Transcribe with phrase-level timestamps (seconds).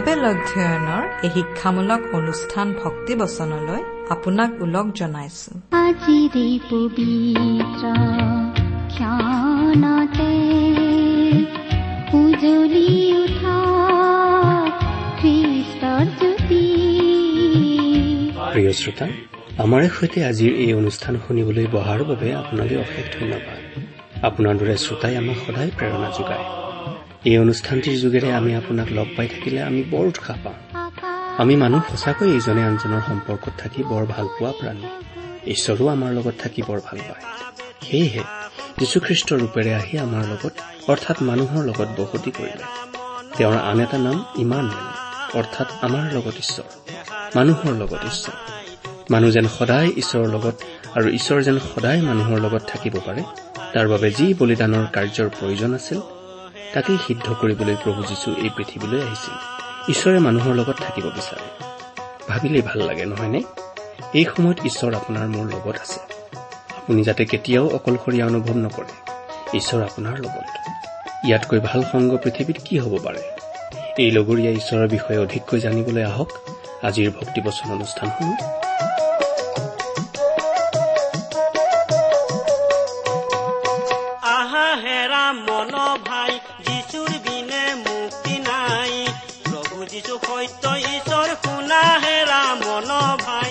[0.00, 3.80] Bible অধ্যয়নৰ এই শিক্ষামূলক অনুষ্ঠান ভক্তি বচনলৈ
[4.14, 5.50] আপোনাক ওলগ জনাইছো।
[5.86, 7.84] আজিৰে পবিত্ৰ
[8.92, 10.32] ক্ষণতে
[12.20, 12.88] উজলি
[13.22, 13.58] উঠা
[15.20, 16.64] খ্ৰীষ্টৰ জ্যোতি।
[18.52, 19.06] প্ৰিয় শ্ৰোতা
[19.64, 23.60] আমাৰে সৈতে আজিৰ এই অনুষ্ঠান শুনিবলৈ বহাৰ বাবে আপোনালৈ অশেষ ধন্যবাদ।
[24.28, 26.46] আপোনাৰ দৰে শ্ৰোতাই আমাক সদায় প্ৰেৰণা যোগায়।
[27.24, 30.58] এই অনুষ্ঠানটিৰ যোগেৰে আমি আপোনাক লগ পাই থাকিলে আমি বৰ উৎসাহ পাওঁ।
[31.38, 34.86] আমি মানুহ সঁচাকৈ ইজনে আনজনৰ সম্পৰ্কত থাকি বৰ ভাল পোৱা প্ৰাণী।
[35.46, 37.24] ঈশ্বৰো আমাৰ লগত থাকি বৰ ভাল পায়।
[37.90, 38.22] সেয়েহে
[38.78, 40.52] যীশুখ্ৰীষ্টৰ ৰূপেৰে আহি আমাৰ লগত
[40.88, 42.64] অৰ্থাৎ মানুহৰ লগত বসতি কৰিলে।
[43.36, 44.86] তেওঁৰ আন এটা নাম ইমানুৱেল
[45.38, 46.68] অৰ্থাৎ আমাৰ লগত ঈশ্বৰ
[47.36, 48.36] মানুহৰ লগত ঈশ্বৰ।
[49.10, 50.56] মানুহ যেন সদায় ঈশ্বৰৰ লগত
[50.94, 53.22] আৰু ঈশ্বৰ যেন সদায় মানুহৰ লগত থাকিব পাৰে
[53.72, 56.00] তাৰ বাবে যি বলিদানৰ কাৰ্যৰ প্ৰয়োজন আছিল
[56.74, 59.34] তাকেই সিদ্ধ কৰিবলৈ প্ৰভু যীশু এই পৃথিৱীলৈ আহিছিল।
[59.88, 61.64] ঈশ্বৰে মানুহৰ লগত থাকিব বিচাৰে।
[62.28, 63.42] ভাবিলেই ভাল লাগে নহয়নে?
[64.14, 66.00] এই সময়ত ঈশ্বৰ আপোনাৰ মোৰ লগত আছে।
[66.76, 68.92] আপুনি যাতে কেতিয়াও অকলশৰীয়া অনুভৱ নকৰে।
[69.56, 70.70] ঈশ্বৰ আপোনাৰ লগত।
[71.24, 73.22] ইয়াতকৈ ভাল সংগ পৃথিৱীত কি হ'ব পাৰে?
[73.98, 76.32] এই লগৰীয়া ঈশ্বৰৰ বিষয়ে অধিককৈ জানিবলৈ আহক।
[76.82, 78.36] আজিৰ ভক্তিবচন অনুষ্ঠানসমূহ
[90.40, 92.90] সত্য ঈশ্বৰ শুনা হেৰা মন
[93.22, 93.50] ভাই।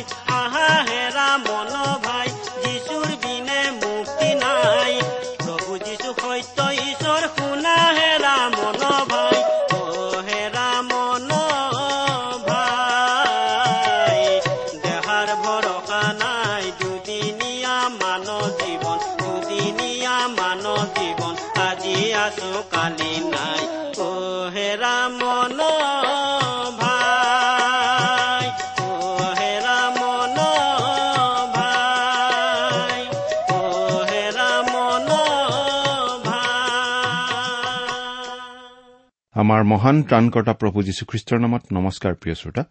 [39.50, 42.64] আমাৰ মহান ত্ৰাণকৰ্তা প্ৰভু যীশুখ্ৰীষ্টৰ নামত নমস্কাৰ প্ৰিয় শ্ৰোতা।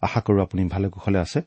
[0.00, 1.40] আশা কৰো আপুনি ভালে কুশলে আছে।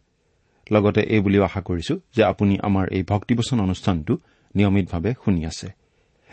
[0.72, 4.18] লগতে এই বুলিও আশা কৰিছো যে আপুনি আমাৰ এই ভক্তিবচন অনুষ্ঠানটো
[4.56, 5.68] নিয়মিতভাৱে শুনি আছে।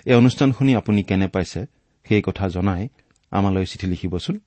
[0.05, 1.67] এই অনুষ্ঠান শুনি আপুনি কেনে পাইছে
[2.09, 2.89] সেই কথা জনাই
[3.31, 4.41] আমালৈ চিঠি লিখিবচোন।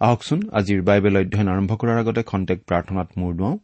[0.00, 3.58] আহকচোন আজিৰ বাইবেল অধ্যয়ন আৰম্ভ কৰাৰ আগতে খন্তেক প্ৰাৰ্থনাত মূৰ দুৱাওঁ।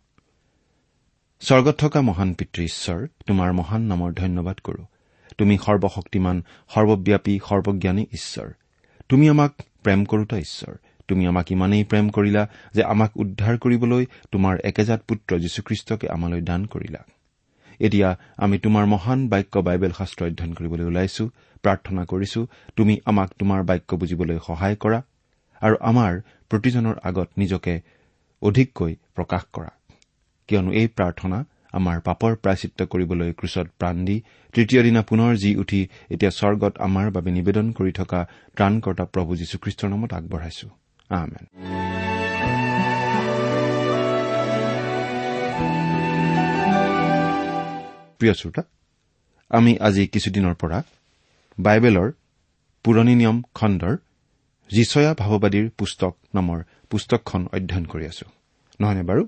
[1.41, 4.85] স্বৰ্গত থকা মহান পিতৃ ঈশ্বৰ তোমাৰ মহান নামৰ ধন্যবাদ কৰো।
[5.39, 8.51] তুমি সৰ্বশক্তিমান সৰ্বব্যাপী সৰ্বজ্ঞানী ঈশ্বৰ।
[9.11, 9.53] তুমি আমাক
[9.85, 10.75] প্ৰেম কৰোতা ঈশ্বৰ।
[11.09, 12.43] তুমি আমাক ইমানেই প্ৰেম কৰিলা
[12.75, 14.03] যে আমাক উদ্ধাৰ কৰিবলৈ
[14.33, 17.01] তোমাৰ একেজাত পুত্ৰ যীশুখ্ৰীষ্টকে আমালৈ দান কৰিলা।
[17.81, 21.25] এতিয়া আমি তোমাৰ মহান বাক্য বাইবেল শাস্ত্ৰ অধ্যয়ন কৰিবলৈ ওলাইছো
[21.63, 22.41] প্ৰাৰ্থনা কৰিছো
[22.77, 25.01] তুমি আমাক তোমাৰ বাক্য বুজিবলৈ সহায় কৰা
[25.63, 26.13] আৰু আমাৰ
[26.51, 27.75] প্ৰতিজনৰ আগত নিজকে
[28.43, 29.71] অধিককৈ প্ৰকাশ কৰা।
[30.49, 31.39] কিয়নো এই প্ৰাৰ্থনা
[31.79, 34.17] আমাৰ পাপৰ প্ৰায়চিত্ৰ কৰিবলৈ ক্ৰুচত প্ৰাণ দি
[34.55, 35.81] তৃতীয় দিনা পুনৰ জি উঠি
[36.15, 38.21] এতিয়া স্বৰ্গত আমাৰ বাবে নিবেদন কৰি থকা
[38.57, 40.67] ত্ৰাণকৰ্তা প্ৰভু যীশুখ্ৰীষ্টৰ নামত আগবঢ়াইছো।
[48.19, 48.63] প্ৰিয় শ্ৰোতা
[49.51, 50.79] আমি আজি কিছুদিনৰ পৰা
[51.59, 52.09] বাইবেলৰ
[52.85, 53.95] পুৰণি নিয়ম খণ্ডৰ
[54.71, 56.59] যিচয়া ভাৱবাদীৰ পুস্তক নামৰ
[56.91, 58.27] পুস্তকখন অধ্যয়ন কৰি আছো।
[58.81, 59.23] নহয়নে বাৰু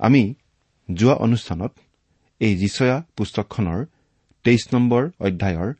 [0.00, 0.22] আমি
[0.88, 1.72] যোৱা অনুষ্ঠানত
[2.40, 3.80] এই যিচয়া পুস্তকখনৰ
[4.44, 5.70] তেইছ নম্বৰ অধ্যায়ৰ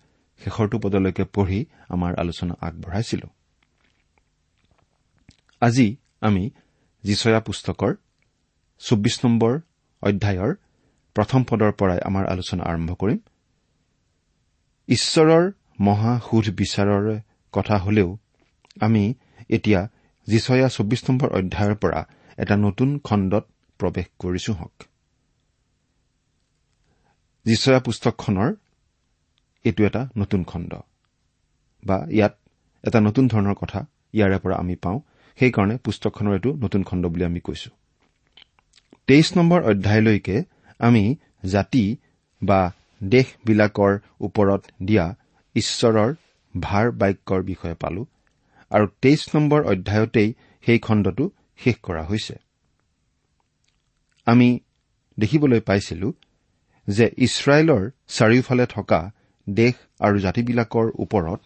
[0.41, 3.29] শেষৰটো পদলৈকে পঢ়ি আমাৰ আলোচনা আগবঢ়াইছিলো।
[5.63, 6.45] আজি আমি
[7.05, 7.93] যিচয়া পুস্তকৰ
[8.81, 9.53] চৌব্বিছ নম্বৰ
[10.03, 10.53] অধ্যায়ৰ
[11.17, 13.19] প্ৰথম পদৰ পৰাই আমাৰ আলোচনা আৰম্ভ কৰিম।
[14.89, 15.45] ঈশ্বৰৰ
[15.81, 17.05] মহা সুধ বিচাৰৰ
[17.53, 18.09] কথা হলেও
[18.81, 19.05] আমি
[19.49, 19.81] এতিয়া
[20.29, 22.01] যিচয়া চৌব্বিছ নম্বৰ অধ্যায়ৰ পৰা
[22.37, 23.45] এটা নতুন খণ্ডত
[23.81, 24.77] প্ৰৱেশ কৰিছো হওক।
[27.47, 28.51] যিচয়া পুস্তকখনৰ
[29.65, 30.73] এইটো এটা নতুন খণ্ড
[31.83, 32.35] বা ইয়াত
[32.85, 33.81] এটা নতুন ধৰণৰ কথা
[34.15, 34.99] ইয়াৰে পৰা আমি পাওঁ।
[35.39, 37.71] সেইকাৰণে পুস্তকখনৰ এইটো নতুন খণ্ড বুলি আমি কৈছো।
[39.07, 40.37] তেইছ নম্বৰ অধ্যায়লৈকে
[40.79, 41.05] আমি
[41.45, 41.85] জাতি
[42.43, 42.61] বা
[43.03, 45.07] দেশবিলাকৰ ওপৰত দিয়া
[45.55, 46.11] ঈশ্বৰৰ
[46.55, 48.03] ভাৰ বাক্যৰ বিষয়ে পালো।
[48.71, 50.29] আৰু তেইছ নম্বৰ অধ্যায়তেই
[50.65, 51.25] সেই খণ্ডটো
[51.57, 52.35] শেষ কৰা হৈছে।
[54.27, 54.49] আমি
[55.19, 56.09] দেখিবলৈ পাইছিলো
[56.89, 59.01] যে ইছৰাইলৰ চাৰিওফালে থকা
[59.47, 61.41] দেশ আৰু জাতিবিলাকৰ ওপৰত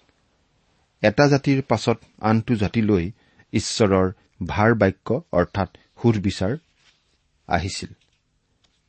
[1.03, 3.05] এটা জাতিৰ পাছত আনটো জাতিলৈ
[3.53, 4.07] ঈশ্বৰৰ
[4.47, 5.69] ভাৰ বাক্য অৰ্থাৎ
[6.03, 6.53] সুধবিচাৰ
[7.49, 7.91] আহিছিল।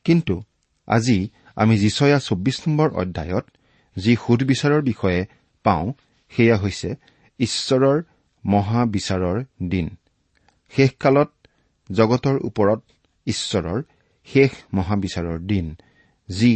[0.04, 0.34] কিন্তু
[0.88, 1.18] আজি
[1.56, 3.46] আমি যিচয়া চৌব্বিছ নম্বৰ অধ্যায়ত
[3.96, 5.20] যি সুধবিচাৰৰ বিষয়ে
[5.64, 5.86] পাওঁ
[6.32, 6.90] সেয়া হৈছে
[7.40, 7.98] ঈশ্বৰৰ
[8.44, 9.86] মহাবিচাৰৰ দিন।
[10.72, 11.30] শেষকালত
[11.90, 12.80] জগতৰ ওপৰত
[13.26, 13.82] ঈশ্বৰৰ
[14.28, 15.66] শেষ মহাবিচাৰৰ দিন
[16.28, 16.52] যি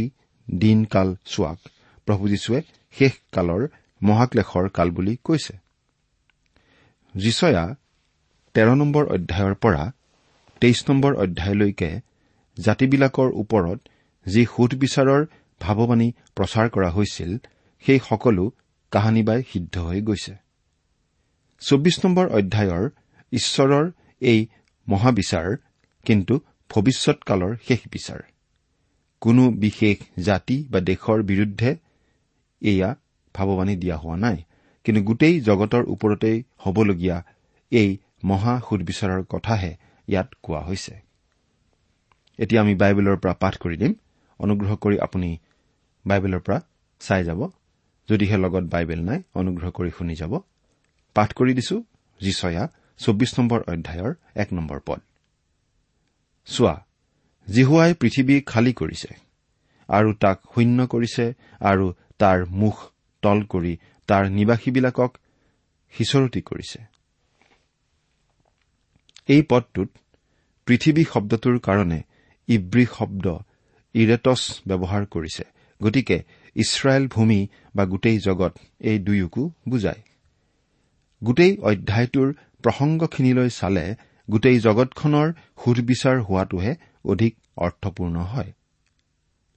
[0.47, 1.59] দিনকাল চোৱাক
[2.07, 2.59] প্ৰভু যীশুৱে
[2.95, 3.61] শেষ কালৰ
[4.01, 5.53] মহাক্লেশৰ কাল বুলি কৈছে।
[7.15, 7.63] যিচয়া
[8.55, 9.83] তেৰ নম্বৰ অধ্যায়ৰ পৰা
[10.61, 11.91] তেইছ নম্বৰ অধ্যায়লৈকে
[12.57, 13.79] জাতিবিলাকৰ ওপৰত
[14.25, 15.21] যি সুধবিচাৰৰ
[15.61, 17.31] ভাৱবাণী প্ৰচাৰ কৰা হৈছিল
[17.85, 18.43] সেই সকলো
[18.91, 20.33] কাহানিবাই সিদ্ধ হৈ গৈছে।
[21.61, 22.83] চৌবিছ নম্বৰ অধ্যায়ৰ
[23.31, 23.85] ঈশ্বৰৰ
[24.21, 24.39] এই
[24.87, 25.47] মহাবিচাৰ
[26.05, 26.35] কিন্তু
[26.69, 28.21] ভৱিষ্যৎকালৰ শেষ বিচাৰ।
[29.21, 31.75] কোনো বিশেষ জাতি বা দেশৰ বিৰুদ্ধে
[32.61, 32.95] এয়া
[33.35, 34.37] ভাৱবাণী দিয়া হোৱা নাই।
[34.83, 37.23] কিন্তু গোটেই জগতৰ ওপৰতেই হ'বলগীয়া
[37.71, 39.75] এই মহা সুদবিচাৰৰ কথাহে
[40.07, 40.93] ইয়াত কোৱা হৈছে।
[42.39, 43.93] এতিয়া আমি বাইবেলৰ পৰা পাঠ কৰি দিম।
[44.39, 45.37] অনুগ্ৰহ কৰি আপুনি
[46.07, 46.57] বাইবেলৰ পৰা
[46.99, 47.49] চাই যাব।
[48.09, 50.39] যদিহে লগত বাইবেল নাই অনুগ্ৰহ কৰি শুনি যাব।
[51.15, 51.83] পাঠ কৰি দিছো
[52.21, 52.63] যিচয়া
[52.97, 54.99] চৌবিছ নম্বৰ অধ্যায়ৰ এক নম্বৰ পদ।
[56.47, 56.75] চোৱা
[57.47, 59.11] জিহুৱাই পৃথিৱী খালী কৰিছে
[59.89, 61.25] আৰু তাক শূন্য কৰিছে
[61.61, 61.85] আৰু
[62.19, 62.75] তাৰ মুখ
[63.23, 63.73] তল কৰি
[64.09, 65.11] তাৰ নিবাসীবিলাকক
[65.93, 66.79] সিঁচৰতি কৰিছে।
[69.29, 69.89] এই পদটোত
[70.67, 71.99] পৃথিৱী শব্দটোৰ কাৰণে
[72.47, 73.25] ইব্ৰী শব্দ
[73.95, 75.43] ইৰেটছ ব্যৱহাৰ কৰিছে
[75.81, 76.17] গতিকে
[76.55, 77.39] ইছৰাইল ভূমি
[77.75, 78.53] বা গোটেই জগত
[78.89, 80.01] এই দুয়োকো বুজায়।
[81.21, 82.27] গোটেই অধ্যায়টোৰ
[82.63, 83.85] প্ৰসংগখিনিলৈ চালে
[84.29, 85.27] গোটেই জগতখনৰ
[85.63, 86.75] সুধবিচাৰ হোৱাটোহে
[87.05, 88.51] অধিক অৰ্থপূৰ্ণ হয়।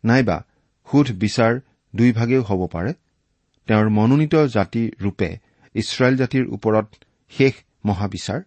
[0.05, 0.45] নাইবা
[0.93, 1.61] সুধ বিচাৰ
[1.97, 2.93] দুইভাগেও হ'ব পাৰে।
[3.69, 5.39] তেওঁৰ মনোনীত জাতি ৰূপে
[5.75, 6.87] ইছৰাইল জাতিৰ ওপৰত
[7.31, 8.41] শেষ মহাবিচাৰ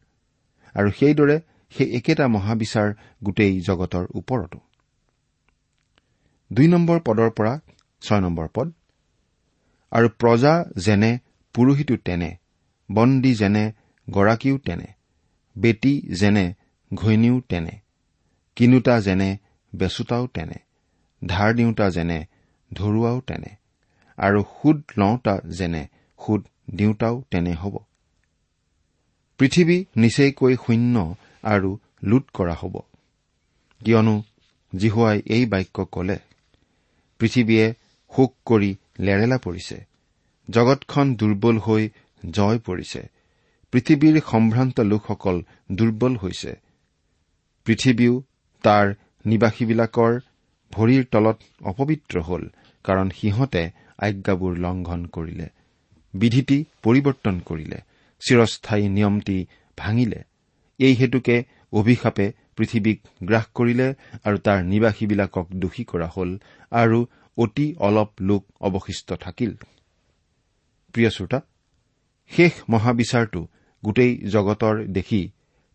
[0.75, 1.38] আৰু সেইদৰে
[1.75, 2.94] সেই একেটা মহাবিচাৰ
[3.24, 4.60] গোটেই জগতৰ ওপৰতো।
[6.54, 7.60] দুই নম্বৰ পদৰ পৰা
[8.02, 8.72] ছয় নম্বৰ পদ।
[9.92, 11.20] আৰু প্ৰজা যেনে
[11.54, 12.30] পুৰোহিতো তেনে
[12.92, 13.72] বন্দী যেনে
[14.10, 15.03] গৰাকীও তেনে।
[15.58, 16.54] বেটী যেনে
[16.94, 17.72] ঘৈণীও তেনে।
[18.56, 19.38] কিনোতা যেনে
[19.76, 20.56] বেচোতাও তেনে।
[21.28, 22.26] ধাৰ দিওঁতা যেনে
[22.74, 23.56] ধৰুৱাও তেনে।
[24.18, 25.88] আৰু সুদ লওঁতা যেনে
[26.26, 27.78] সুদ দিওঁতাও তেনে হ'ব।
[29.38, 32.80] পৃথিৱী নিচেইকৈ শূন্য আৰু লুট কৰা হ'ব।
[33.86, 34.24] কিয়নো
[34.76, 36.18] জিহুৱাই এই বাক্য কলে
[37.20, 37.74] পৃথিৱীয়ে
[38.16, 39.86] শোক কৰি লেৰেলা পৰিছে।
[40.50, 41.90] জগতখন দুৰ্বল হৈ
[42.30, 43.12] জয় পৰিছে।
[43.74, 45.38] পৃথিৱীৰ সম্ভ্ৰান্ত লোকসকল
[45.78, 46.52] দুৰ্বল হৈছে।
[47.68, 48.14] পৃথিৱীও
[48.64, 48.86] তাৰ
[49.25, 50.14] নিবাসীবিলাকৰ
[50.74, 51.40] ভৰিৰ তলত
[51.72, 52.44] অপবিত্ৰ হ'ল
[52.86, 53.64] কাৰণ সিহঁতে
[54.00, 55.48] আজ্ঞাবোৰ লংঘন কৰিলে
[56.14, 57.80] বিধিটি পৰিৱৰ্তন কৰিলে
[58.22, 59.38] চিৰস্থায়ী নিয়মটি
[59.78, 60.20] ভাঙিলে।
[60.80, 61.36] এই হেতুকে
[61.74, 62.28] অভিশাপে
[62.58, 62.98] পৃথিৱীক
[63.28, 63.88] গ্ৰাস কৰিলে
[64.25, 66.31] আৰু তাৰ নিবাসীবিলাকক দোষী কৰা হ'ল
[66.72, 67.00] আৰু
[67.38, 69.52] অতি অলপ লোক অৱশিষ্ট থাকিল।
[70.94, 71.40] প্ৰিয় শ্ৰোতা
[72.31, 73.42] শেষ মহাবিচাৰটো
[73.84, 75.22] গোটেই জগতৰ দেখি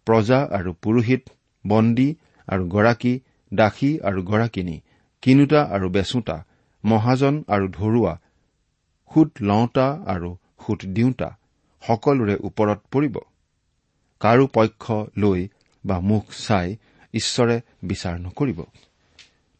[0.07, 1.23] প্ৰজা আৰু পুৰোহিত
[1.65, 2.09] বন্দী
[2.49, 3.15] আৰু গৰাকী
[3.53, 4.77] দাসী আৰু গৰাকিনী
[5.23, 6.37] কিনোতা আৰু বেচোতা
[6.85, 8.15] মহাজন আৰু ধৰুৱা
[9.11, 10.31] সুত লওঁতা আৰু
[10.67, 11.29] সুত দিওঁতা
[11.83, 13.17] সকলোৰে ওপৰত পৰিব।
[14.21, 14.85] কাৰো পক্ষ
[15.17, 15.41] লৈ
[15.85, 16.69] বা মুখ চাই
[17.15, 18.59] ঈশ্বৰে বিচাৰ নকৰিব।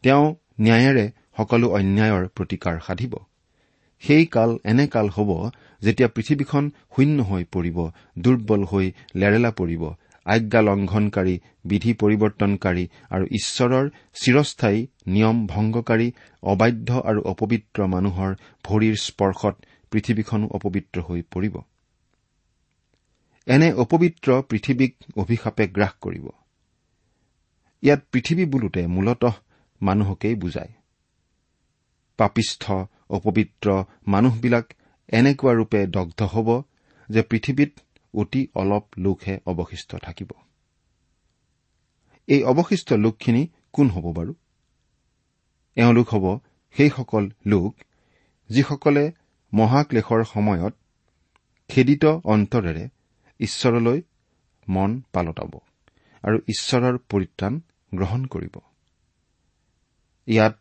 [0.03, 0.25] তেওঁ
[0.61, 1.05] ন্যায়েৰে
[1.37, 3.13] সকলো অন্যায়ৰ প্ৰতিকাৰ সাধিব।
[4.03, 5.29] সেই কাল এনে কাল হ'ব
[5.81, 7.77] যেতিয়া পৃথিৱীখন শূন্য হৈ পৰিব
[8.19, 9.83] দুৰ্বল হৈ লেৰেলা পৰিব
[10.25, 16.07] আজ্ঞা লংঘনকাৰী বিধি পৰিৱৰ্তনকাৰী আৰু ঈশ্বৰৰ চিৰস্থায়ী নিয়ম ভংগকাৰী
[16.43, 18.31] অবাধ্য আৰু অপবিত্ৰ মানুহৰ
[18.63, 19.55] ভৰিৰ স্পৰ্শত
[19.91, 21.55] পৃথিৱীখনো অপবিত্ৰ হৈ পৰিব।
[23.47, 26.25] এনে অপবিত্ৰ পৃথিৱীক অভিশাপে গ্ৰাস কৰিব।
[27.83, 29.31] ইয়াত পৃথিৱী বোলোতে মূলতঃ
[29.81, 30.73] মানুহকেই বুজায়।
[32.17, 32.63] পাপিষ্ঠ
[33.09, 33.67] অপবিত্ৰ
[34.07, 34.65] মানুহবিলাক
[35.09, 36.63] এনেকুৱা ৰূপে দগ্ধ হ'ব
[37.09, 37.71] যে পৃথিৱীত
[38.13, 40.29] অতি অলপ লোকহে অৱশিষ্ট থাকিব।
[42.27, 44.33] এই অৱশিষ্ট লোকখিনি কোন হ'ব বাৰু?
[45.75, 46.39] এওঁলোক হ'ব
[46.75, 47.73] সেইসকল লোক
[48.49, 49.11] যিসকলে
[49.53, 50.73] মহাক্লেশৰ সময়ত
[51.69, 52.89] খেদিত অন্তৰেৰে
[53.39, 54.01] ঈশ্বৰলৈ
[54.67, 55.53] মন পালতাব
[56.23, 57.53] আৰু ঈশ্বৰৰ পৰিত্ৰাণ
[57.95, 58.55] গ্ৰহণ কৰিব।
[60.27, 60.57] ইয়াত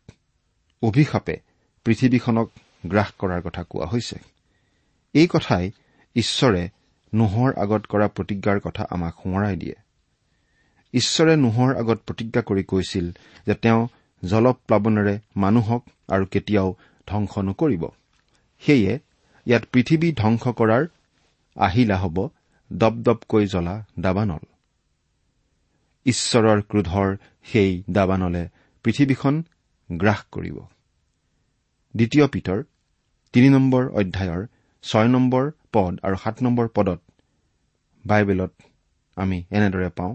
[0.83, 1.37] অভিশাপে
[1.85, 2.49] পৃথিৱীখনক
[2.87, 4.19] গ্ৰাস কৰাৰ কথা কোৱা হৈছে।
[5.19, 5.65] এই কথাই
[6.17, 6.63] ঈশ্বৰে
[7.13, 9.77] নোহৰ আগত কৰা প্ৰতিজ্ঞাৰ কথা আমাক সোঁৱৰাই দিয়ে।
[10.95, 13.07] ঈশ্বৰে নোহৰ আগত প্ৰতিজ্ঞা কৰি কৈছিল
[13.47, 13.81] যে তেওঁ
[14.23, 16.69] জলপ্লাৱনেৰে মানুহক আৰু কেতিয়াও
[17.09, 17.83] ধ্বংস নকৰিব।
[18.63, 18.93] সেয়ে
[19.47, 20.85] ইয়াত পৃথিৱী ধ্বংস কৰাৰ
[21.57, 22.17] আহিলা হ'ব
[22.71, 24.45] দপদপকৈ জ্বলা দাবানল।
[26.07, 27.09] ঈশ্বৰৰ ক্ৰোধৰ
[27.43, 28.43] সেই দাবানলে
[28.85, 29.35] পৃথিৱীখন
[29.91, 30.57] গ্ৰাস কৰিব।
[31.95, 32.59] দ্বিতীয় পিতৰ
[33.35, 34.43] তিনি নম্বৰ অধ্যায়ৰ
[34.89, 37.01] ছয় নম্বৰ পদ আৰু সাত নম্বৰ পদত
[38.05, 38.53] বাইবেলত
[39.17, 40.15] আমি এনেদৰে পাওঁ।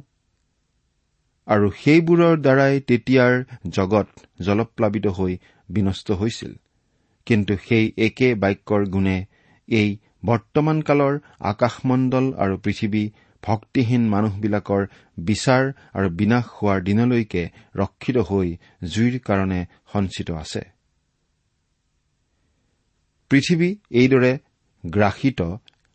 [1.47, 3.33] আৰু সেইবোৰৰ দ্বাৰাই তেতিয়াৰ
[3.69, 4.07] জগত
[4.41, 5.33] জলপ্লাৱিত হৈ
[5.69, 6.53] বিনষ্ট হৈছিল।
[7.27, 9.17] কিন্তু সেই একে বাক্যৰ গুণে
[9.67, 9.89] এই
[10.25, 11.13] বৰ্তমান কালৰ
[11.51, 13.03] আকাশমণ্ডল আৰু পৃথিৱী
[13.43, 14.83] ভক্তিহীন মানুহবিলাকৰ
[15.19, 15.63] বিচাৰ
[15.93, 17.43] আৰু বিনাশ হোৱাৰ দিনলৈকে
[17.75, 18.47] ৰক্ষিত হৈ
[18.93, 19.59] জুইৰ কাৰণে
[19.93, 20.61] সঞ্চিত আছে।
[23.31, 24.31] পৃথিৱী এইদৰে
[24.83, 25.41] গ্ৰাসিত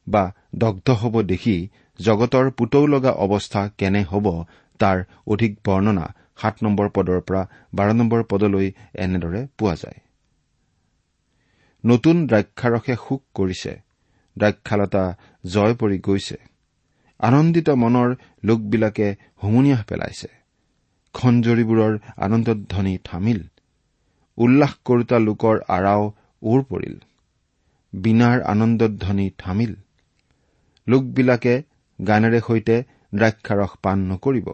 [0.06, 1.68] বা দগ্ধ হ'ব দেখি
[1.98, 4.26] জগতৰ পুতৌ লগা অৱস্থা কেনে হ'ব
[4.80, 6.06] তাৰ অধিক বৰ্ণনা
[6.42, 7.42] সাত নম্বৰ পদৰ পৰা
[7.74, 9.98] বাৰ নম্বৰ পদলৈ এনেদৰে পোৱা যায়।
[11.84, 13.72] নতুন দ্ৰাক্ষাৰসে শোক কৰিছে।
[14.36, 15.04] দ্ৰাক্ষালতা
[15.44, 16.36] জয় পৰি গৈছে।
[17.20, 18.08] আনন্দিত মনৰ
[18.44, 20.28] লোকবিলাকে হুমুনিয়াহ পেলাইছে।
[21.14, 23.40] খঞ্জৰিবোৰৰ আনন্দধ্বনি থামিল।
[24.38, 26.02] উল্লাস কৰোতা লোকৰ আৰাও
[26.42, 26.96] ওৰ পৰিল।
[27.94, 29.74] বীণাৰ আনন্দধ্বনি থামিল।
[30.88, 31.62] লোকবিলাকে
[31.98, 34.48] গানেৰে সৈতে দ্ৰাক্ষাৰস পাণ নকৰিব।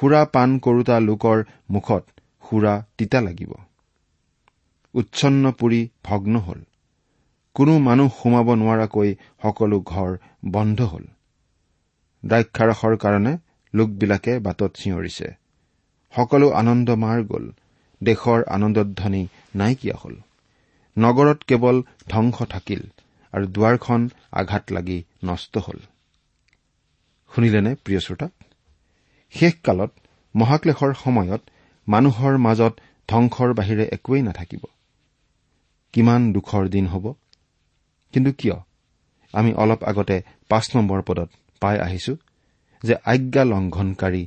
[0.00, 2.04] সুৰা পাণ কৰোতা লোকৰ মুখত
[2.50, 3.52] সুৰা তিতা লাগিব।
[4.94, 6.60] উচ্ছন্ন পুৰি ভগ্ন হল।
[7.54, 11.04] কোনো মানুহ সোমাব নোৱাৰাকৈ সকলো ঘৰ বন্ধ হল।
[12.26, 13.38] দ্ৰাক্ষাৰসৰ কাৰণে
[13.74, 15.28] লোকবিলাকে বাটত চিঞৰিছে।
[16.16, 17.52] সকলো আনন্দ মাৰ গ'ল।
[18.02, 20.16] দেশৰ আনন্দধ্বনি নাইকিয়া হল।
[20.98, 22.82] নগৰত কেৱল ধ্বংস থাকিল
[23.32, 25.78] আৰু দুৱাৰখন আঘাত লাগি নষ্ট হল।
[27.34, 28.28] শুনিলেনে প্ৰিয় শ্ৰোতা?
[29.30, 29.90] শেষকালত
[30.34, 31.42] মহাক্লেশৰ সময়ত
[31.88, 32.74] মানুহৰ মাজত
[33.08, 34.60] ধ্বংসৰ বাহিৰে একোৱেই নাথাকিব।
[35.92, 37.12] কিমান দুখৰ দিন হ'ব?
[38.12, 38.56] কিন্তু কিয়?
[39.32, 42.16] আমি অলপ আগতে পাঁচ নম্বৰ পদত পাই আহিছো
[42.82, 44.22] যে আজ্ঞা লংঘনকাৰী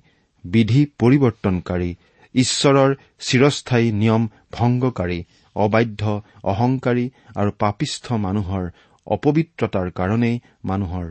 [0.45, 1.95] বিধি পৰিৱৰ্তনকাৰী
[2.35, 5.23] ঈশ্বৰৰ চিৰস্থায়ী নিয়ম ভংগকাৰী
[5.66, 6.04] অবাধ্য
[6.44, 8.63] অহংকাৰী আৰু পাপিষ্ঠ মানুহৰ
[9.08, 10.36] অপবিত্ৰতাৰ কাৰণেই
[10.66, 11.06] মানুহৰ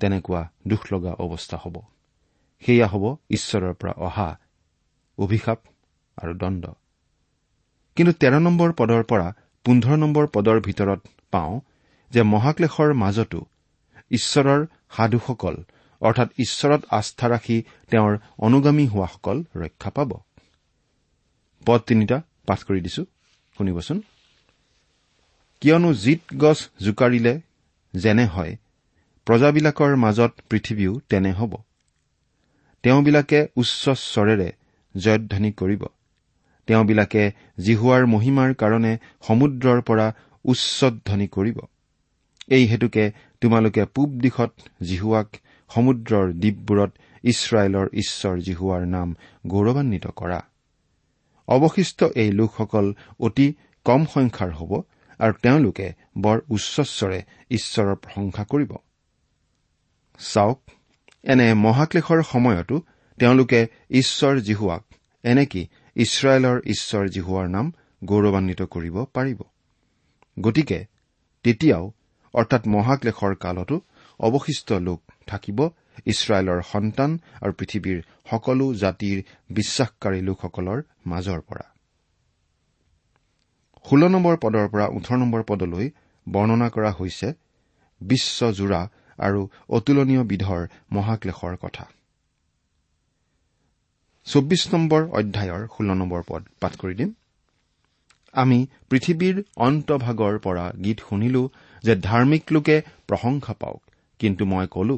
[0.00, 1.76] তেনেকুৱা দুখ লগা অৱস্থা হ'ব।
[2.62, 4.28] সেয়া হ'ব ঈশ্বৰৰ পৰা অহা
[5.18, 5.58] অভিশাপ
[6.16, 6.64] আৰু দণ্ড।
[7.96, 9.28] কিন্তু তেৰ নম্বৰ পদৰ পৰা
[9.64, 11.00] পোন্ধৰ নম্বৰ পদৰ ভিতৰত
[11.32, 11.54] পাওঁ
[12.10, 13.40] যে মহাক্লেশৰ মাজতো
[14.10, 14.60] ঈশ্বৰৰ
[14.96, 15.56] সাধুসকল
[16.02, 17.56] অৰ্থাৎ ঈশ্বৰত আস্থা ৰাখি
[17.90, 20.10] তেওঁৰ অনুগামী হোৱাসকল ৰক্ষা পাব।
[21.66, 23.02] পদ তিনিটা পাঠ কৰি দিছো।
[23.62, 23.98] শুনিবচোন
[25.62, 27.32] কিয়নো জিত গছ জোকাৰিলে
[27.94, 28.52] যেনে হয়
[29.26, 31.52] প্ৰজাবিলাকৰ মাজত পৃথিৱীও তেনে হ'ব।
[32.84, 34.48] তেওঁবিলাকে উচ্চ স্বৰেৰে
[34.94, 35.82] জয়ধ্বনি কৰিব।
[36.66, 37.22] তেওঁবিলাকে
[37.60, 38.92] জিহুৱাৰ মহিমাৰ কাৰণে
[39.26, 40.06] সমুদ্ৰৰ পৰা
[40.44, 41.58] উচ্চধ্বনি কৰিব।
[42.48, 43.04] এই হেতুকে
[43.40, 44.52] তোমালোকে পূব দিশত
[44.82, 45.28] জিহুৱাক
[45.70, 46.92] সমুদ্ৰৰ দ্বীপবোৰত
[47.24, 49.08] ইছৰাইলৰ ঈশ্বৰ জিহুৱাৰ নাম
[49.46, 50.40] গৌৰৱান্বিত কৰা।
[51.54, 52.86] অৱশিষ্ট এই লোকসকল
[53.20, 53.46] অতি
[53.86, 54.72] কম সংখ্যাৰ হ'ব
[55.20, 55.86] আৰু তেওঁলোকে
[56.24, 57.20] বৰ উচ্চস্বৰে
[57.56, 58.72] ঈশ্বৰৰ প্ৰশংসা কৰিব।
[60.18, 60.60] চাওক
[61.24, 62.76] এনে মহাক্লেশৰ সময়তো
[63.18, 63.60] তেওঁলোকে
[64.00, 64.82] ঈশ্বৰ জিহুৱাক
[65.24, 65.62] এনেকি
[65.96, 67.66] ইছৰাইলৰ ঈশ্বৰ জিহুৱাৰ নাম
[68.02, 69.40] গৌৰৱান্বিত কৰিব পাৰিব?
[70.36, 70.78] গতিকে
[71.44, 71.84] তেতিয়াও
[72.34, 73.76] অৰ্থাৎ মহাক্লেশৰ কালতো
[74.20, 75.58] অৱশিষ্ট লোক থাকিব
[76.06, 77.98] ইছৰাইলৰ সন্তান আৰু পৃথিৱীৰ
[78.30, 79.18] সকলো জাতিৰ
[79.50, 81.66] বিশ্বাসকাৰী লোকসকলৰ মাজৰ পৰা।
[83.84, 85.86] ষোল্ল নম্বৰ পদৰ পৰা ওঠৰ নম্বৰ পদলৈ
[86.26, 87.28] বৰ্ণনা কৰা হৈছে
[88.00, 88.82] বিশ্বজোৰা
[89.18, 90.60] আৰু অতুলনীয় বিধৰ
[90.92, 91.84] মহাক্লেশৰ কথা।
[94.26, 97.10] চৌব্বিছ নম্বৰ অধ্যায়ৰ ষোল্ল নম্বৰ পদ পাঠ কৰি দিম।
[98.34, 98.58] আমি
[98.90, 101.42] পৃথিৱীৰ অন্তভাগৰ পৰা গীত শুনিলো
[101.84, 103.82] যে ধাৰ্মিক লোকে প্ৰশংসা পাওক
[104.18, 104.96] কিন্তু মই কলো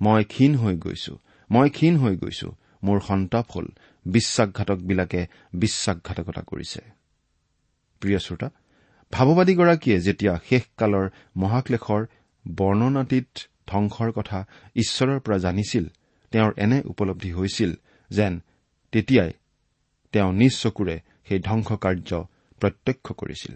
[0.00, 1.14] মই ক্ষীণ হৈ গৈছো
[1.50, 2.48] মই ক্ষীণ হৈ গৈছো
[2.84, 3.66] মোৰ সন্তাপ হল
[4.06, 5.20] বিশ্বাসঘাতকবিলাকে
[5.54, 6.80] বিশ্বাসঘাতকতা কৰিছে।
[8.02, 8.48] প্ৰিয় শ্ৰোতা
[9.12, 12.02] ভাৱবাদীগৰাকীয়ে যেতিয়া শেষকালৰ মহাক্লেশৰ
[12.46, 13.30] বৰ্ণনাতীত
[13.70, 14.38] ধ্বংসৰ কথা
[14.76, 15.84] ঈশ্বৰৰ পৰা জানিছিল
[16.32, 17.70] তেওঁৰ এনে উপলব্ধি হৈছিল
[18.10, 18.32] যেন
[18.92, 19.32] তেতিয়াই
[20.14, 20.96] তেওঁ নিজ চকুৰে
[21.28, 22.10] সেই ধ্বংস কাৰ্য
[22.60, 23.54] প্ৰত্যক্ষ কৰিছিল।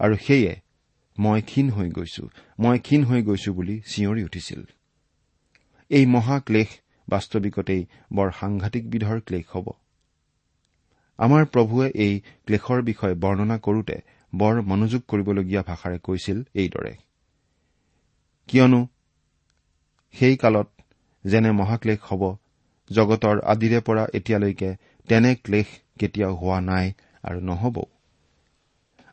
[0.00, 0.52] আৰু সেয়ে
[1.18, 2.24] মই ক্ষীণ হৈ গৈছো
[2.58, 4.60] মই ক্ষীণ হৈ গৈছো বুলি চিঞৰি উঠিছিল।
[5.90, 6.70] এই মহাক্লেশ
[7.08, 9.66] বাস্তৱিকতেই বৰ সাংঘাতিক বিধৰ ক্লেশ হ'ব।
[11.18, 12.14] আমাৰ প্ৰভুৱে এই
[12.46, 13.96] ক্লেশৰ বিষয়ে বৰ্ণনা কৰোতে
[14.32, 16.92] বৰ মনোযোগ কৰিবলগীয়া ভাষাৰে কৈছিল এইদৰে
[18.48, 18.80] কিয়নো
[20.14, 20.68] সেই কালত
[21.24, 22.22] যেনে মহাক্লেশ হ'ব
[22.90, 24.70] জগতৰ আদিৰে পৰা এতিয়ালৈকে
[25.08, 25.68] তেনে ক্লেশ
[25.98, 26.86] কেতিয়াও হোৱা নাই
[27.24, 27.84] আৰু নহবও।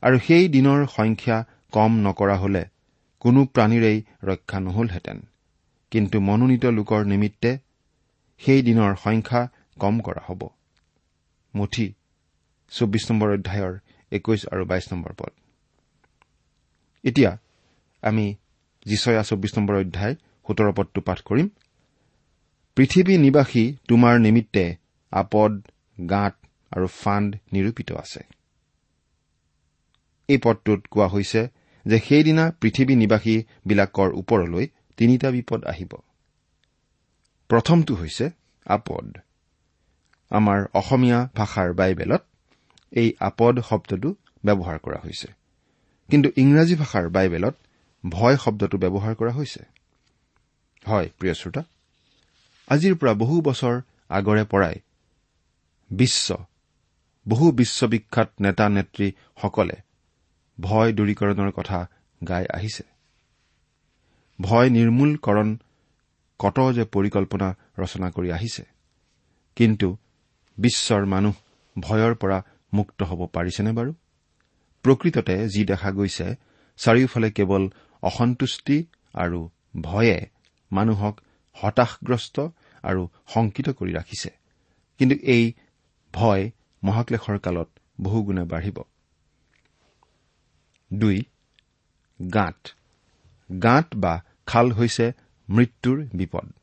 [0.03, 1.37] আৰু সেই দিনৰ সংখ্যা
[1.73, 2.63] কম নকৰা হলে
[3.21, 5.17] কোনো প্ৰাণীৰেই ৰক্ষা নহলহেঁতেন।
[5.91, 7.51] কিন্তু মনোনীত লোকৰ নিমিত্তে
[8.41, 9.41] সেই দিনৰ সংখ্যা
[9.79, 10.41] কম কৰা হ'ব।
[11.53, 11.93] মুঠি
[12.71, 13.73] চৌব্বিছ নম্বৰ অধ্যায়ৰ
[14.11, 15.31] একৈশ আৰু বাইশ নম্বৰ পদ।
[17.03, 17.31] এতিয়া
[18.03, 18.25] আমি
[18.85, 20.15] যিচয়া চৌব্বিছ নম্বৰ অধ্যায়
[20.45, 21.47] সোতৰ পদটো পাঠ কৰিম।
[22.77, 24.75] পৃথিৱী নিবাসী তোমাৰ নিমিত্তে
[25.11, 25.53] আপদ
[26.09, 26.35] গাঁত
[26.71, 28.21] আৰু ফাণ্ড নিৰূপিত আছে।
[30.29, 31.41] এই পদটোত কোৱা হৈছে
[31.85, 34.65] যে সেইদিনা পৃথিৱী নিবাসীবিলাকৰ ওপৰলৈ
[34.97, 35.93] তিনিটা বিপদ আহিব।
[37.49, 38.29] প্ৰথমটো হৈছে
[38.65, 39.17] আপদ।
[40.31, 42.23] আমাৰ অসমীয়া ভাষাৰ বাইবেলত
[42.91, 45.27] এই আপদ শব্দটো ব্যৱহাৰ কৰা হৈছে।
[46.09, 47.55] কিন্তু ইংৰাজী ভাষাৰ বাইবেলত
[48.09, 49.61] ভয় শব্দটো ব্যৱহাৰ কৰা হৈছে।
[50.87, 51.63] হয় প্ৰিয় শ্ৰোতা
[52.67, 54.75] আজিৰ পৰা বহু বছৰ আগৰে পৰাই
[55.91, 56.37] বিশ্ব
[57.27, 59.75] বহু বিশ্ববিখ্যাত নেতা নেত্ৰীসকলে
[60.57, 61.87] ভয় দূৰীকৰণৰ কথা
[62.27, 62.83] গাই আহিছে।
[64.41, 65.57] ভয় নিৰ্মূলকৰণ
[66.39, 68.63] কত যে পৰিকল্পনা ৰচনা কৰি আহিছে।
[69.55, 69.97] কিন্তু
[70.57, 71.33] বিশ্বৰ মানুহ
[71.79, 73.93] ভয়ৰ পৰা মুক্ত হ'ব পাৰিছেনে বাৰু?
[74.83, 76.35] প্ৰকৃততে যি দেখা গৈছে
[76.77, 77.69] চাৰিওফালে কেৱল
[78.01, 79.49] অসন্তুষ্টি আৰু
[79.81, 80.29] ভয়ে
[80.71, 82.47] মানুহক হতাশগ্ৰস্ত
[82.83, 84.29] আৰু শংকিত কৰি ৰাখিছে।
[84.97, 85.53] কিন্তু এই
[86.13, 86.51] ভয়
[86.83, 87.69] মহাক্লেশৰ কালত
[88.01, 88.81] বহুগুণে বাঢ়িব।
[90.93, 91.23] দুই
[92.33, 92.67] গাঁত।
[93.63, 95.13] গাঁত বা খাল হৈছে
[95.49, 96.53] মৃত্যুৰ বিপদ।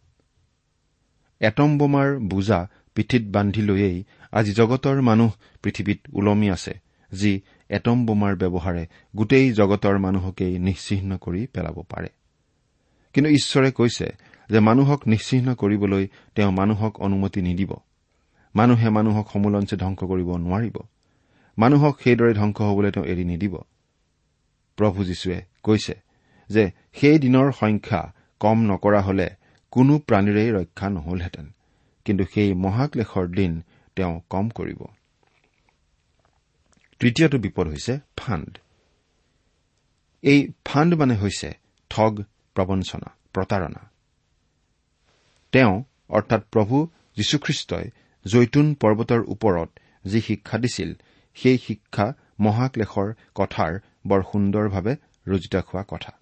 [1.41, 5.31] এটম বোমাৰ বোজা পিঠিত বান্ধি লৈয়েই আজি জগতৰ মানুহ
[5.63, 6.81] পৃথিৱীত ওলমি আছে
[7.13, 8.87] যি এটম বোমাৰ ব্যৱহাৰে
[9.17, 12.09] গোটেই জগতৰ মানুহকেই নিশ্চিহ্ন কৰি পেলাব পাৰে।
[13.13, 14.17] কিন্তু ঈশ্বৰে কৈছে
[14.51, 17.73] যে মানুহক নিশ্চিহ্ন কৰিবলৈ তেওঁ মানুহক অনুমতি নিদিব।
[18.55, 20.77] মানুহে মানুহক সমোলঞ্চে ধ্বংস কৰিব নোৱাৰিব।
[21.59, 23.59] মানুহক সেইদৰে ধ্বংস হবলৈ তেওঁ এৰি নিদিব।
[24.77, 25.95] প্ৰভু যীশুৱে কৈছে
[26.55, 28.03] যে সেই দিনৰ সংখ্যা
[28.41, 29.29] কম নকৰা হলে
[29.73, 31.47] কোনো প্ৰাণীৰেই ৰক্ষা নহলহেঁতেন
[32.07, 33.53] কিন্তু সেই মহাক্লেশৰ দিন
[33.97, 34.81] তেওঁ কম কৰিব।
[37.01, 38.53] তৃতীয়টো বিপদ হৈছে ফাণ্ড।
[40.23, 41.49] এই ফাণ্ড মানে হৈছে
[41.91, 42.13] ঠগ
[42.57, 43.83] প্ৰবঞ্চনা প্ৰতাৰণা।
[45.53, 45.75] তেওঁ
[46.09, 46.77] অৰ্থাৎ প্ৰভু
[47.17, 47.87] যীশুখ্ৰীষ্টই
[48.25, 49.71] জৈতুন পৰ্বতৰ ওপৰত
[50.07, 50.91] যি শিক্ষা দিছিল
[51.37, 52.07] সেই শিক্ষা
[52.41, 53.73] মহাক্লেশৰ কথাৰ
[54.07, 54.93] বৰ সুন্দৰভাৱে
[55.27, 56.13] ৰচিত হোৱা কথা।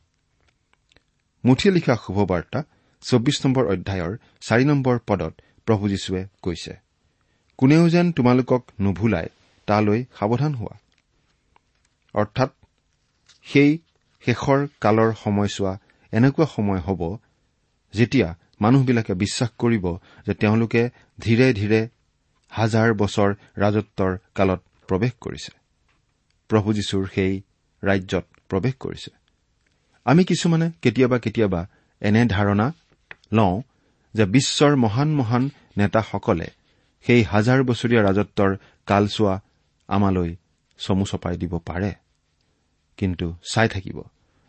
[1.45, 2.61] মুঠিয়ে লিখা শুভবাৰ্তা
[3.03, 5.33] চৌবিশ নম্বৰ অধ্যায়ৰ চাৰি নম্বৰ পদত
[5.67, 6.73] প্ৰভু যীশুৱে কৈছে
[7.59, 9.27] কোনেও যেন তোমালোকক নুভুলাই
[9.69, 10.75] তালৈ সাৱধান হোৱা।
[12.15, 12.51] অৰ্থাৎ
[13.47, 13.79] সেই
[14.23, 15.73] শেষৰ কালৰ সময়ছোৱা
[16.13, 17.03] এনেকুৱা সময় হ'ব
[17.95, 18.29] যেতিয়া
[18.61, 19.85] মানুহবিলাকে বিশ্বাস কৰিব
[20.27, 20.83] যে তেওঁলোকে
[21.21, 21.81] ধীৰে ধীৰে
[22.53, 25.53] হাজাৰ বছৰ ৰাজত্বৰ কালত প্ৰৱেশ কৰিছে।
[26.51, 27.33] প্ৰভু যীশুৰ সেই
[27.83, 29.11] ৰাজ্যত প্ৰৱেশ কৰিছে।
[30.05, 31.67] আমি কিছুমানে কেতিয়াবা কেতিয়াবা
[32.01, 32.73] এনে ধাৰণা
[33.33, 33.63] লওঁ
[34.15, 36.49] যে বিশ্বৰ মহান মহান নেতাসকলে
[37.07, 39.41] সেই হাজাৰ বছৰীয়া ৰাজত্বৰ কালচোৱা
[39.89, 40.37] আমালৈ
[40.79, 41.93] চমু চপাই দিব পাৰে।
[42.97, 44.03] কিন্তু চাই থাকিব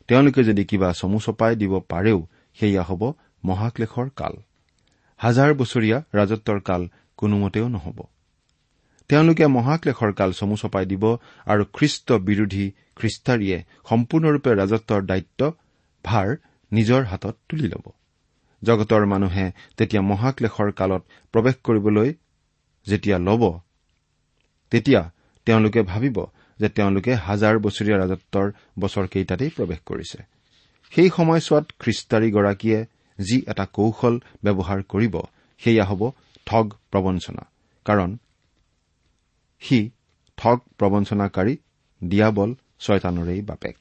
[0.07, 2.19] তেওঁলোকে যদি কিবা চমু চপাই দিব পাৰেও
[2.59, 3.13] সেয়া হ'ব
[3.45, 4.33] মহাক্লেশৰ কাল।
[5.17, 6.87] হাজাৰ বছৰীয়া ৰাজত্বৰ কাল
[7.17, 7.99] কোনোমতেও নহ'ব।
[9.11, 11.03] তেওঁলোকে মহাক্লেশৰ কাল চমু চপাই দিব
[11.47, 12.65] আৰু খ্ৰীষ্ট বিৰোধী
[12.99, 13.57] খ্ৰীষ্টাৰীয়ে
[13.89, 15.41] সম্পূৰ্ণৰূপে ৰাজত্বৰ দায়িত্ব
[16.05, 16.27] ভাৰ
[16.71, 17.85] নিজৰ হাতত তুলি ল'ব।
[18.61, 19.45] জগতৰ মানুহে
[19.77, 21.01] তেতিয়া মহাক্লেশৰ কালত
[21.33, 22.09] প্ৰৱেশ কৰিবলৈ
[22.87, 23.43] যেতিয়া ল'ব
[24.71, 25.01] তেতিয়া
[25.47, 26.17] তেওঁলোকে ভাবিব
[26.59, 28.47] যে তেওঁলোকে হাজাৰ বছৰীয়া ৰাজত্বৰ
[28.79, 30.19] বছৰকেইটাতেই প্ৰৱেশ কৰিছে।
[30.93, 32.79] সেই সময়ছোৱাত খ্ৰীষ্টাৰীগৰাকীয়ে
[33.19, 35.15] যি এটা কৌশল ব্যৱহাৰ কৰিব
[35.61, 36.01] সেয়া হ'ব
[36.47, 37.43] ঠগ প্ৰবঞ্চনা।
[37.85, 38.09] কাৰণ
[39.61, 39.91] সি
[40.37, 41.57] ঠগ প্ৰবঞ্চনাকাৰী
[42.03, 43.77] দিয়াবল ছয়তানৰেই বাপেক।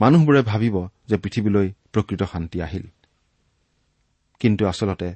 [0.00, 2.82] মানুহবোৰে ভাবিব যে পৃথিৱীলৈ প্ৰকৃত শান্তি আহিল।
[4.40, 5.14] কিন্তু আচলতে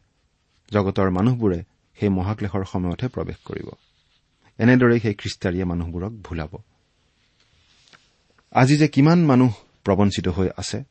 [0.72, 1.64] জগতৰ মানুহবোৰে
[1.98, 3.68] সেই মহাক্লেশৰ সময়তহে প্ৰৱেশ কৰিব।
[4.58, 6.52] এনেদৰেই সেই খ্ৰীষ্টাৰীয়ে মানুহবোৰক ভুলাব।
[8.52, 9.52] আজি যে কিমান মানুহ
[9.84, 10.84] প্ৰবঞ্চিত হৈ আছে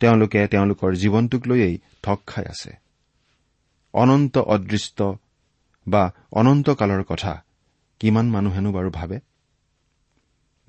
[0.00, 2.72] তেওঁলোকে তেওঁলোকৰ জীৱনটোক লৈয়েই ঠগ খাই আছে।
[3.94, 5.02] অনন্ত অদৃষ্ট
[5.86, 7.44] বা অনন্তকালৰ কথা
[8.00, 9.20] কিমান মানুহেনো বাৰু ভাবে?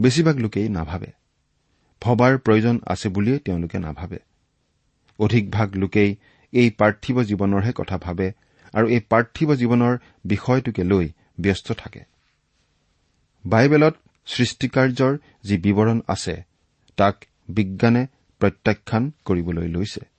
[0.02, 1.08] বেছিভাগ লোকেই নাভাবে।
[2.02, 4.20] ভবাৰ প্ৰয়োজন আছে বুলিয়েই তেওঁলোকে নাভাবে।
[5.20, 6.16] অধিকভাগ লোকেই
[6.54, 8.32] এই পাৰ্থিৱ জীৱনৰহে কথা ভাবে
[8.74, 12.04] আৰু এই পাৰ্থিৱ জীৱনৰ বিষয়টোকে লৈ ব্যস্ত থাকে।
[13.46, 13.96] বাইবেলত
[14.26, 16.44] সৃষ্টিকাৰ্যৰ যি বিৱৰণ আছে
[16.98, 17.16] তাক
[17.50, 18.08] বিজ্ঞানে
[18.40, 20.13] প্ৰত্যাখ্যান কৰিবলৈ লৈছে।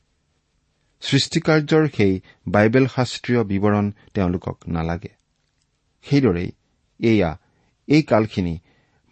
[1.05, 5.13] সৃষ্টিকাৰ্যৰ সেই বাইবেল শাস্ত্ৰীয় বিৱৰণ তেওঁলোকক নালাগে।
[6.05, 6.51] সেইদৰেই
[7.01, 7.31] এয়া
[7.89, 8.55] এই কালখিনি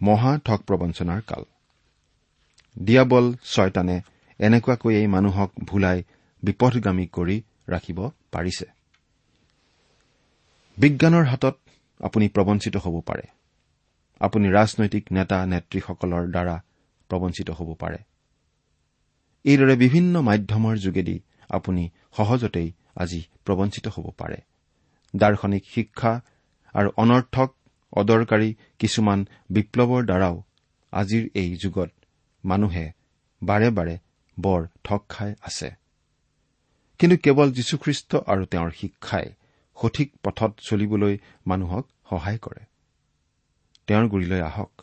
[0.01, 1.43] মহা ঠগ প্ৰবঞ্চনাৰ কাল।
[2.77, 3.97] দিয়াবল ছয়তানে
[4.41, 5.99] এনেকুৱাকৈয়ে মানুহক ভুলাই
[6.43, 7.37] বিপথগামী কৰি
[7.69, 7.99] ৰাখিব
[8.33, 8.67] পাৰিছে।
[10.79, 11.57] বিজ্ঞানৰ হাতত
[12.01, 13.25] আপুনি প্ৰবঞ্চিত হ'ব পাৰে।
[14.21, 16.57] আপুনি ৰাজনৈতিক নেতা নেত্ৰীসকলৰ দ্বাৰা
[17.11, 17.99] প্ৰবঞ্চিত হ'ব পাৰে।
[19.45, 21.17] এইদৰে বিভিন্ন মাধ্যমৰ যোগেদি
[21.53, 21.83] আপুনি
[22.17, 24.39] সহজতেই আজি প্ৰবঞ্চিত হ'ব পাৰে।
[25.17, 26.13] দাৰ্শনিক শিক্ষা
[26.75, 27.55] আৰু অনৰ্থক
[27.93, 30.37] অদৰকাৰী কিছুমান বিপ্লৱৰ দ্বাৰাও
[30.93, 31.91] আজিৰ এই যুগত
[32.45, 32.87] মানুহে
[33.43, 33.99] বাৰে বাৰে
[34.37, 35.71] বৰ ঠগ খাই আছে।
[36.99, 39.27] কিন্তু কেৱল যীশুখ্ৰীষ্ট আৰু তেওঁৰ শিক্ষাই
[39.77, 42.65] সঠিক পথত চলিবলৈ মানুহক সহায় কৰে।
[43.87, 44.83] তেওঁৰ গুৰিলৈ আহক।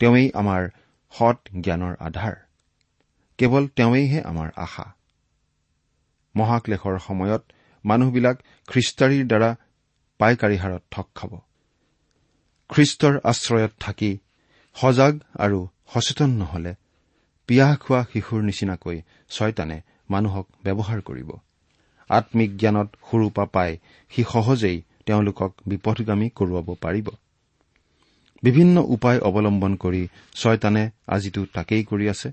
[0.00, 0.62] তেওঁৱেই আমাৰ
[1.14, 2.36] সৎ জ্ঞানৰ আধাৰ।
[3.38, 4.86] কেৱল তেওঁৱেইহে আমাৰ আশা।
[6.34, 7.42] মহাক্লেশৰ সময়ত
[7.84, 8.36] মানুহবিলাক
[8.68, 9.50] খ্ৰীষ্টাৰীৰ দ্বাৰা
[10.20, 11.32] পাইকাৰীহাৰত ঠগ খাব।
[12.70, 14.10] খ্ৰীষ্টৰ আশ্ৰয়ত থাকি
[14.76, 15.58] সজাগ আৰু
[15.94, 16.72] সচেতন নহলে
[17.48, 18.98] পিয়াহ খোৱা শিশুৰ নিচিনাকৈ
[19.30, 19.78] ছয়তানে
[20.10, 21.30] মানুহক ব্যৱহাৰ কৰিব।
[22.10, 23.70] আম্মিক জ্ঞানত সৰুপা পাই
[24.12, 27.08] সি সহজেই তেওঁলোকক বিপথগামী কৰোৱাব পাৰিব।
[28.42, 30.02] বিভিন্ন উপায় অৱলম্বন কৰি
[30.34, 32.28] ছয়তানে আজিতো তাকেই কৰি আছে।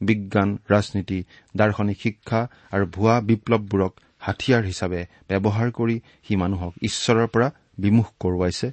[0.00, 1.18] বিজ্ঞান ৰাজনীতি
[1.54, 2.40] দাৰ্শনিক শিক্ষা
[2.72, 8.68] আৰু ভুৱা বিপ্লৱবোৰক হাথিয়াৰ হিচাপে ব্যৱহাৰ কৰি সি মানুহক ঈশ্বৰৰ পৰা বিমুখ কৰোৱাইছে।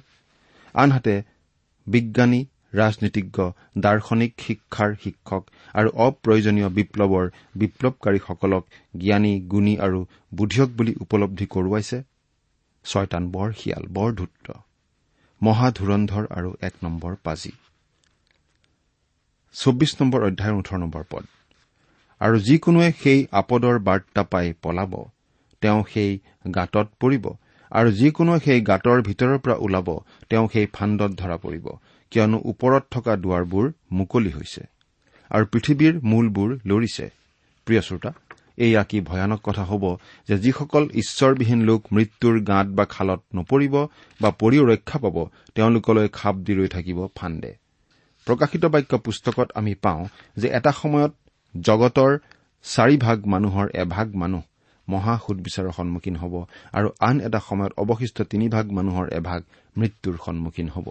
[0.74, 1.14] আনহাতে
[1.86, 2.40] বিজ্ঞানী
[2.74, 3.38] ৰাজনীতিজ্ঞ
[3.78, 5.42] দাৰ্শনিক শিক্ষাৰ শিক্ষক
[5.74, 10.00] আৰু অপ্ৰয়োজনীয় বিপ্লৱৰ বিপ্লৱকাৰীসকলক জ্ঞানী গুণী আৰু
[10.32, 11.98] বুদ্ধিয়ক বুলি উপলব্ধি কৰোৱাইছে।
[12.84, 14.46] ছয়তান বৰ শিয়াল বৰ ধূৰ্ত
[15.40, 17.52] মহাধুৰন্ধৰ আৰু এক নম্বৰ পাজি।
[19.54, 21.24] চৌব্বিছ নম্বৰ অধ্যায়ৰ ওঠৰ নম্বৰ পদ।
[22.20, 24.92] আৰু যিকোনোৱে সেই আপদৰ বাৰ্তা পাই পলাব
[25.62, 26.10] তেওঁ সেই
[26.54, 27.24] গাঁতত পৰিব।
[27.72, 29.88] আৰু যিকোনোৱে সেই গাঁতৰ ভিতৰৰ পৰা ওলাব
[30.30, 31.66] তেওঁ সেই ফাণ্ডত ধৰা পৰিব।
[32.12, 34.62] কিয়নো ওপৰত থকা দুৱাৰবোৰ মুকলি হৈছে
[35.30, 37.06] আৰু পৃথিৱীৰ মূলবোৰ লৰিছে।
[37.66, 38.10] প্ৰিয় শ্ৰোতা
[38.58, 39.84] এয়া কি ভয়ানক কথা হ'ব
[40.28, 43.74] যে যিসকল ঈশ্বৰবিহীন লোক মৃত্যুৰ গাঁত বা খালত নপৰিব
[44.20, 45.16] বা পৰিও ৰক্ষা পাব
[45.54, 47.50] তেওঁলোকলৈ খাপ দি ৰৈ থাকিব ফাণ্ডে
[48.26, 50.02] প্ৰকাশিত বাক্য পুস্তকত আমি পাওঁ
[50.40, 51.12] যে এটা সময়ত
[51.54, 52.12] জগতৰ
[52.64, 54.42] চাৰিভাগ মানুহৰ এভাগ মানুহ
[54.88, 56.34] মহা সুদবিচাৰৰ সন্মুখীন হ'ব
[56.78, 59.40] আৰু আন এটা সময়ত অৱশিষ্ট তিনিভাগ মানুহৰ এভাগ
[59.76, 60.86] মৃত্যুৰ সন্মুখীন হ'ব।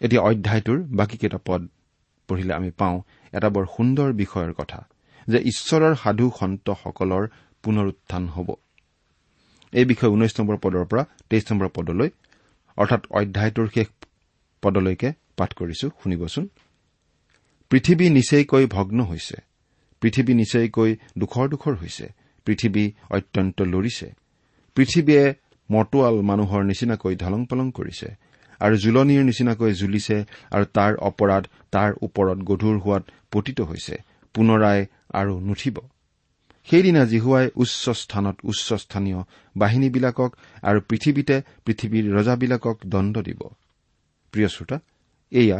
[0.00, 1.62] এতিয়া অধ্যায়টোৰ বাকীকেইটা পদ
[2.28, 2.96] পঢ়িলে আমি পাওঁ
[3.36, 4.80] এটা বৰ সুন্দৰ বিষয়ৰ কথা
[5.26, 7.24] যে ঈশ্বৰৰ সাধু সন্তসকলৰ
[7.64, 8.48] পুনৰুত্থান হ'ব।
[9.72, 12.08] এই বিষয়ে ঊনৈশ নম্বৰ পদৰ পৰা তেইছ নম্বৰ পদলৈ
[12.78, 13.88] অৰ্থাৎ অধ্যায়টোৰ শেষ
[14.62, 16.44] পদলৈকে পাঠ কৰিছো শুনিবচোন।
[17.70, 19.36] পৃথিৱী নিচেইকৈ ভগ্ন হৈছে।
[20.02, 22.06] পৃথিৱী নিচেইকৈ দুখৰ দুখৰ হৈছে।
[22.46, 24.08] পৃথিৱী অত্যন্ত লৰিছে।
[24.76, 25.24] পৃথিৱীয়ে
[25.70, 28.08] মটোৱাল মানুহৰ নিচিনাকৈ ধলং পলং কৰিছে
[28.60, 30.16] আৰু জোলনিৰ নিচিনাকৈ জুলিছে
[30.50, 31.44] আৰু তাৰ অপৰাধ
[31.74, 33.94] তাৰ ওপৰত গধুৰ হোৱাত পতিত হৈছে
[34.34, 34.80] পুনৰাই
[35.20, 35.76] আৰু নুঠিব।
[36.68, 39.20] সেইদিনা জিহুৱাই উচ্চ স্থানত উচ্চ স্থানীয়
[39.56, 40.30] বাহিনীবিলাকক
[40.62, 43.40] আৰু পৃথিৱীতে পৃথিৱীৰ ৰজাবিলাকক দণ্ড দিব।
[44.32, 44.76] প্ৰিয় শ্ৰোতা
[45.42, 45.58] এয়া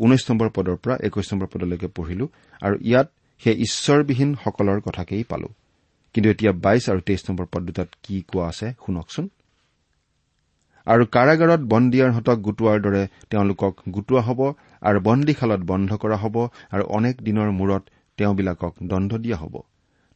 [0.00, 2.26] ঊনৈশ নম্বৰ পদৰ পৰা একৈশ নম্বৰ পদলৈকে পঢ়িলো
[2.62, 3.08] আৰু ইয়াত
[3.42, 5.48] সেই ঈশ্বৰবিহীনসকলৰ কথাকেই পালো।
[6.14, 9.26] কিন্তু এতিয়া বাইশ আৰু তেইছ নম্বৰ পদ দুটাত কি কোৱা আছে শুনকচোন।
[10.86, 14.40] আৰু কাৰাগাৰত বন্দীয়াৰহঁতক গোটোৱাৰ দৰে তেওঁলোকক গোটোৱা হ'ব
[14.82, 16.36] আৰু বন্দীশালত বন্ধ কৰা হ'ব
[16.74, 17.82] আৰু অনেক দিনৰ মূৰত
[18.18, 19.54] তেওঁবিলাকক দণ্ড দিয়া হ'ব।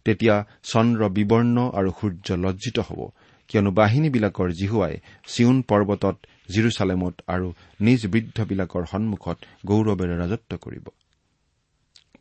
[0.06, 3.00] তেতিয়া চন্দ্ৰ বিবৰ্ণ আৰু সূৰ্য লজ্জিত হ'ব।
[3.48, 4.94] কিয়নো বাহিনীবিলাকৰ জিহুৱাই
[5.32, 6.16] চিউন পৰ্বতত
[6.52, 7.46] জিৰচালেমত আৰু
[7.80, 10.86] নিজ বৃদ্ধবিলাকৰ সন্মুখত গৌৰৱেৰে ৰাজত্ব কৰিব।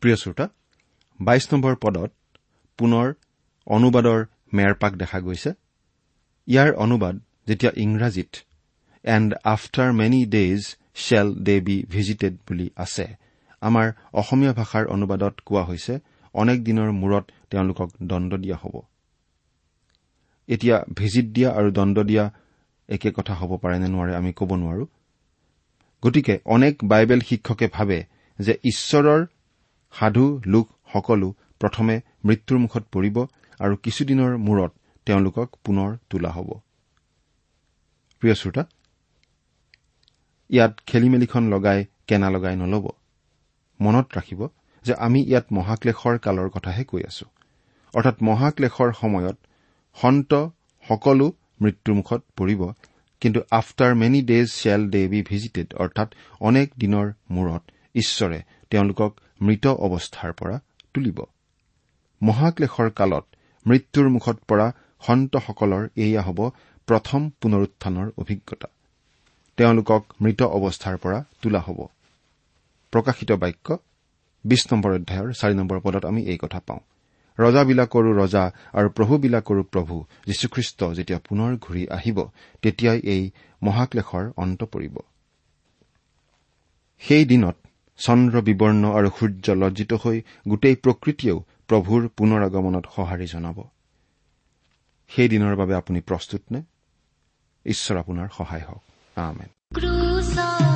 [0.00, 0.46] প্ৰিয় শ্ৰোতা
[1.20, 2.10] বাইশ নম্বৰ পদত
[2.78, 3.06] পুনৰ
[3.66, 4.20] অনুবাদৰ
[4.56, 5.50] মেৰপাক দেখা গৈছে।
[6.48, 7.14] ইয়াৰ অনুবাদ
[7.48, 8.32] যেতিয়া ইংৰাজীত
[9.04, 10.60] and after many days
[11.04, 13.06] shall they be visited বুলি আছে
[13.62, 13.86] আমাৰ
[14.20, 15.94] অসমীয়া ভাষাৰ অনুবাদত কোৱা হৈছে
[16.34, 18.74] অনেক দিনৰ মূৰত তেওঁলোকক দণ্ড দিয়া হ'ব।
[20.48, 22.24] এতিয়া ভিজিট দিয়া আৰু দণ্ড দিয়া
[22.88, 24.84] একে কথা হ'ব পাৰে নে নোৱাৰে আমি ক'ব নোৱাৰো।
[26.02, 27.98] গতিকে অনেক বাইবেল শিক্ষকে ভাবে
[28.38, 29.20] যে ঈশ্বৰৰ
[29.94, 31.28] সাধু লোক সকলো
[31.60, 33.16] প্ৰথমে মৃত্যুৰ মুখত পৰিব
[33.60, 34.72] আৰু কিছুদিনৰ মূৰত
[35.06, 36.48] তেওঁলোকক পুনৰ তোলা হ'ব।
[40.50, 42.86] ইয়াত খেলি মেলিখন লগাই কেনা লগাই নলব।
[43.80, 44.40] মনত ৰাখিব
[44.84, 47.26] যে আমি ইয়াত মহাক্লেশৰ কালৰ কথাহে কৈ আছো।
[47.94, 49.36] অৰ্থাৎ মহাক্লেশৰ সময়ত
[50.00, 50.32] সন্ত
[50.88, 51.32] সকলো
[51.62, 52.72] মৃত্যুৰ মুখত পৰিব
[53.20, 56.08] কিন্তু after many days shall they be visited অৰ্থাৎ
[56.40, 57.62] অনেক দিনৰ মূৰত
[57.94, 60.60] ঈশ্বৰে তেওঁলোকক মৃত অৱস্থাৰ পৰা
[60.94, 61.18] তুলিব।
[62.22, 63.24] মহাক্লেশৰ কালত
[63.66, 64.72] মৃত্যুৰ মুখত পৰা
[65.06, 66.50] সন্তসকলৰ এয়া হ'ব
[66.86, 68.68] প্ৰথম পুনৰুত্থানৰ অভিজ্ঞতা।
[69.56, 71.86] তেওঁলোকক মৃত অৱস্থাৰ পৰা তোলা হ'ব।
[72.90, 73.78] প্ৰকাশিত বাক্য
[74.44, 76.80] বিশ নম্বৰ অধ্যায়ৰ চাৰি নম্বৰ পদত আমি এই কথা পাওঁ।
[77.38, 79.94] ৰজাবিলাকৰো ৰজা আৰু প্ৰভুবিলাকৰো প্ৰভু
[80.26, 82.18] যীশুখ্ৰীষ্ট যেতিয়া পুনৰ ঘূৰি আহিব
[82.62, 83.22] তেতিয়াই এই
[83.62, 84.96] মহাক্লেশৰ অন্ত পৰিব।
[87.02, 87.56] সেই দিনত
[87.98, 90.16] চন্দ্ৰ বিবৰ্ণ আৰু সূৰ্য লজ্জিত হৈ
[90.48, 93.58] গোটেই প্ৰকৃতিয়েও প্ৰভুৰ পুনৰ আগমনত সঁহাৰি জনাব।
[95.10, 96.60] সেই দিনৰ বাবে আপুনি প্ৰস্তুত নে
[97.66, 98.82] ঈশ্বৰ আপোনাৰ সহায় হওক।
[99.16, 100.75] আমেন।